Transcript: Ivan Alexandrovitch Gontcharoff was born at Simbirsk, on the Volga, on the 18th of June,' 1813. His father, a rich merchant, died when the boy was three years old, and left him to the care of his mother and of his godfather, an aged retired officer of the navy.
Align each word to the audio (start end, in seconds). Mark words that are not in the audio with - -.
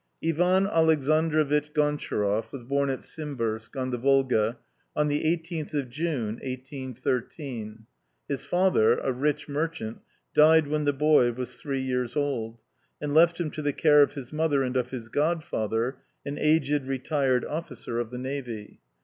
Ivan 0.27 0.65
Alexandrovitch 0.65 1.73
Gontcharoff 1.75 2.51
was 2.51 2.63
born 2.63 2.89
at 2.89 3.03
Simbirsk, 3.03 3.75
on 3.77 3.91
the 3.91 3.99
Volga, 3.99 4.57
on 4.95 5.09
the 5.09 5.23
18th 5.25 5.75
of 5.75 5.89
June,' 5.91 6.39
1813. 6.41 7.85
His 8.27 8.43
father, 8.43 8.97
a 8.97 9.11
rich 9.11 9.47
merchant, 9.47 9.99
died 10.33 10.65
when 10.65 10.85
the 10.85 10.91
boy 10.93 11.33
was 11.33 11.57
three 11.57 11.81
years 11.81 12.15
old, 12.15 12.57
and 12.99 13.13
left 13.13 13.39
him 13.39 13.51
to 13.51 13.61
the 13.61 13.73
care 13.73 14.01
of 14.01 14.15
his 14.15 14.33
mother 14.33 14.63
and 14.63 14.75
of 14.75 14.89
his 14.89 15.07
godfather, 15.07 15.97
an 16.25 16.39
aged 16.39 16.87
retired 16.87 17.45
officer 17.45 17.99
of 17.99 18.09
the 18.09 18.17
navy. 18.17 18.79